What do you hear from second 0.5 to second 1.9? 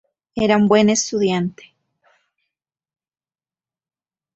un buen estudiante.